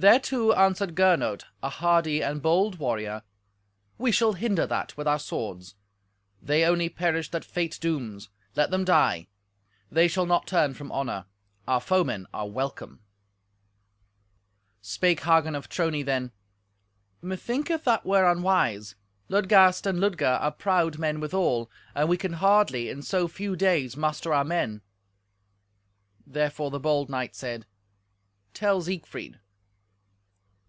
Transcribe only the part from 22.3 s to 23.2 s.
hardly in